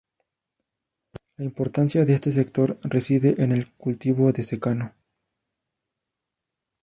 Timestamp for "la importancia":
1.37-2.05